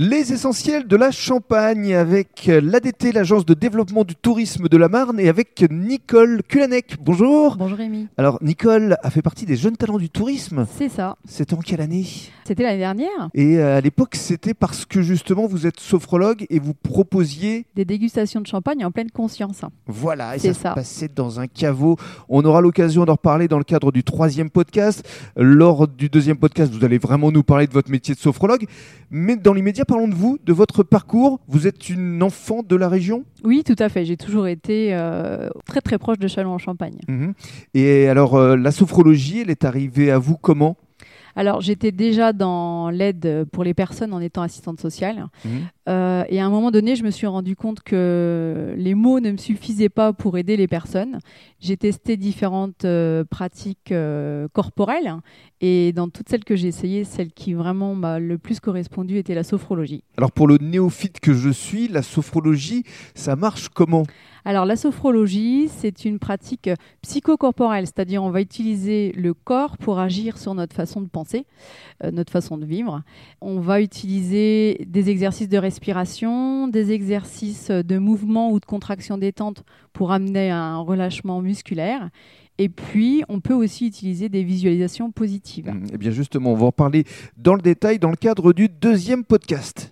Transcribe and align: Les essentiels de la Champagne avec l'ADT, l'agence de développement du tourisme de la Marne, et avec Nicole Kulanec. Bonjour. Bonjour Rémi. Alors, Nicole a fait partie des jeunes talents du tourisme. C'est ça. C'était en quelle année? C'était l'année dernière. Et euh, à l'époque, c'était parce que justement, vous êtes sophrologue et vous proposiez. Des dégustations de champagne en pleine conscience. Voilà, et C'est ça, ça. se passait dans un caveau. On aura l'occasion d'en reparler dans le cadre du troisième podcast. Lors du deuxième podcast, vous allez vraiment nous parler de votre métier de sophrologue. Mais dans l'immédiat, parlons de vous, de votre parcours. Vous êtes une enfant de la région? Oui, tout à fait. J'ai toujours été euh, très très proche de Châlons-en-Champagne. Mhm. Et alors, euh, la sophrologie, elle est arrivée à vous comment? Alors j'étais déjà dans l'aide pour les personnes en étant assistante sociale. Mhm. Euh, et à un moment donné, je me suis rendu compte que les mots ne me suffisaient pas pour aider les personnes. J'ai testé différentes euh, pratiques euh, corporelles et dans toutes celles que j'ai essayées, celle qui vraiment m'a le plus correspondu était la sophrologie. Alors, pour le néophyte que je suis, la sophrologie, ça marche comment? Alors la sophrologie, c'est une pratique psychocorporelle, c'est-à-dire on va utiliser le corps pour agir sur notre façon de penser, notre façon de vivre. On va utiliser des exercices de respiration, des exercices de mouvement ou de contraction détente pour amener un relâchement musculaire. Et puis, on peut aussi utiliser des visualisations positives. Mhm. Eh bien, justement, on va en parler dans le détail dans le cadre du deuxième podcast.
Les 0.00 0.32
essentiels 0.32 0.86
de 0.86 0.94
la 0.94 1.10
Champagne 1.10 1.92
avec 1.92 2.46
l'ADT, 2.46 3.10
l'agence 3.12 3.44
de 3.44 3.52
développement 3.52 4.04
du 4.04 4.14
tourisme 4.14 4.68
de 4.68 4.76
la 4.76 4.88
Marne, 4.88 5.18
et 5.18 5.28
avec 5.28 5.66
Nicole 5.72 6.42
Kulanec. 6.46 6.98
Bonjour. 7.00 7.56
Bonjour 7.56 7.76
Rémi. 7.78 8.06
Alors, 8.16 8.38
Nicole 8.40 8.96
a 9.02 9.10
fait 9.10 9.22
partie 9.22 9.44
des 9.44 9.56
jeunes 9.56 9.76
talents 9.76 9.98
du 9.98 10.08
tourisme. 10.08 10.68
C'est 10.78 10.88
ça. 10.88 11.16
C'était 11.24 11.54
en 11.54 11.58
quelle 11.58 11.80
année? 11.80 12.06
C'était 12.44 12.62
l'année 12.62 12.78
dernière. 12.78 13.28
Et 13.34 13.58
euh, 13.58 13.76
à 13.76 13.80
l'époque, 13.80 14.14
c'était 14.14 14.54
parce 14.54 14.86
que 14.86 15.02
justement, 15.02 15.48
vous 15.48 15.66
êtes 15.66 15.80
sophrologue 15.80 16.46
et 16.48 16.60
vous 16.60 16.74
proposiez. 16.74 17.66
Des 17.74 17.84
dégustations 17.84 18.40
de 18.40 18.46
champagne 18.46 18.84
en 18.84 18.92
pleine 18.92 19.10
conscience. 19.10 19.62
Voilà, 19.88 20.36
et 20.36 20.38
C'est 20.38 20.54
ça, 20.54 20.60
ça. 20.62 20.70
se 20.70 20.74
passait 20.76 21.10
dans 21.12 21.40
un 21.40 21.48
caveau. 21.48 21.96
On 22.28 22.44
aura 22.44 22.60
l'occasion 22.60 23.04
d'en 23.04 23.14
reparler 23.14 23.48
dans 23.48 23.58
le 23.58 23.64
cadre 23.64 23.90
du 23.90 24.04
troisième 24.04 24.48
podcast. 24.48 25.04
Lors 25.36 25.88
du 25.88 26.08
deuxième 26.08 26.36
podcast, 26.36 26.72
vous 26.72 26.84
allez 26.84 26.98
vraiment 26.98 27.32
nous 27.32 27.42
parler 27.42 27.66
de 27.66 27.72
votre 27.72 27.90
métier 27.90 28.14
de 28.14 28.20
sophrologue. 28.20 28.64
Mais 29.10 29.34
dans 29.36 29.54
l'immédiat, 29.54 29.84
parlons 29.88 30.06
de 30.06 30.14
vous, 30.14 30.38
de 30.44 30.52
votre 30.52 30.84
parcours. 30.84 31.40
Vous 31.48 31.66
êtes 31.66 31.88
une 31.88 32.22
enfant 32.22 32.62
de 32.62 32.76
la 32.76 32.88
région? 32.88 33.24
Oui, 33.42 33.64
tout 33.64 33.74
à 33.80 33.88
fait. 33.88 34.04
J'ai 34.04 34.16
toujours 34.16 34.46
été 34.46 34.94
euh, 34.94 35.48
très 35.66 35.80
très 35.80 35.98
proche 35.98 36.18
de 36.18 36.28
Châlons-en-Champagne. 36.28 36.98
Mhm. 37.08 37.34
Et 37.74 38.06
alors, 38.06 38.36
euh, 38.36 38.56
la 38.56 38.70
sophrologie, 38.70 39.40
elle 39.40 39.50
est 39.50 39.64
arrivée 39.64 40.12
à 40.12 40.18
vous 40.18 40.36
comment? 40.36 40.76
Alors 41.36 41.60
j'étais 41.60 41.92
déjà 41.92 42.32
dans 42.32 42.90
l'aide 42.90 43.44
pour 43.52 43.62
les 43.62 43.72
personnes 43.72 44.12
en 44.12 44.20
étant 44.20 44.42
assistante 44.42 44.80
sociale. 44.80 45.26
Mhm. 45.44 45.50
Euh, 45.88 46.24
et 46.28 46.40
à 46.40 46.46
un 46.46 46.50
moment 46.50 46.70
donné, 46.70 46.96
je 46.96 47.04
me 47.04 47.10
suis 47.10 47.26
rendu 47.26 47.56
compte 47.56 47.80
que 47.80 48.74
les 48.76 48.94
mots 48.94 49.20
ne 49.20 49.30
me 49.30 49.36
suffisaient 49.36 49.88
pas 49.88 50.12
pour 50.12 50.36
aider 50.36 50.56
les 50.56 50.68
personnes. 50.68 51.18
J'ai 51.60 51.76
testé 51.76 52.16
différentes 52.16 52.84
euh, 52.84 53.24
pratiques 53.24 53.92
euh, 53.92 54.48
corporelles 54.52 55.14
et 55.60 55.92
dans 55.92 56.08
toutes 56.08 56.28
celles 56.28 56.44
que 56.44 56.56
j'ai 56.56 56.68
essayées, 56.68 57.04
celle 57.04 57.32
qui 57.32 57.54
vraiment 57.54 57.94
m'a 57.94 58.18
le 58.18 58.38
plus 58.38 58.60
correspondu 58.60 59.16
était 59.16 59.34
la 59.34 59.44
sophrologie. 59.44 60.04
Alors, 60.18 60.30
pour 60.30 60.46
le 60.46 60.58
néophyte 60.60 61.20
que 61.20 61.32
je 61.32 61.50
suis, 61.50 61.88
la 61.88 62.02
sophrologie, 62.02 62.84
ça 63.14 63.34
marche 63.34 63.68
comment? 63.68 64.04
Alors 64.44 64.64
la 64.64 64.76
sophrologie, 64.76 65.68
c'est 65.68 66.06
une 66.06 66.18
pratique 66.18 66.70
psychocorporelle, 67.02 67.84
c'est-à-dire 67.84 68.22
on 68.22 68.30
va 68.30 68.40
utiliser 68.40 69.12
le 69.12 69.34
corps 69.34 69.76
pour 69.76 69.98
agir 69.98 70.38
sur 70.38 70.54
notre 70.54 70.74
façon 70.74 71.02
de 71.02 71.08
penser, 71.08 71.44
notre 72.02 72.32
façon 72.32 72.56
de 72.56 72.64
vivre. 72.64 73.02
On 73.42 73.60
va 73.60 73.82
utiliser 73.82 74.86
des 74.86 75.10
exercices 75.10 75.50
de 75.50 75.58
respiration, 75.58 75.77
des 75.80 76.92
exercices 76.92 77.70
de 77.70 77.98
mouvement 77.98 78.50
ou 78.50 78.60
de 78.60 78.64
contraction 78.64 79.18
détente 79.18 79.64
pour 79.92 80.12
amener 80.12 80.50
un 80.50 80.78
relâchement 80.78 81.40
musculaire. 81.40 82.10
Et 82.58 82.68
puis, 82.68 83.22
on 83.28 83.40
peut 83.40 83.54
aussi 83.54 83.86
utiliser 83.86 84.28
des 84.28 84.42
visualisations 84.42 85.12
positives. 85.12 85.68
Mhm. 85.68 85.86
Eh 85.92 85.98
bien, 85.98 86.10
justement, 86.10 86.52
on 86.52 86.56
va 86.56 86.66
en 86.66 86.72
parler 86.72 87.04
dans 87.36 87.54
le 87.54 87.62
détail 87.62 87.98
dans 87.98 88.10
le 88.10 88.16
cadre 88.16 88.52
du 88.52 88.68
deuxième 88.68 89.24
podcast. 89.24 89.87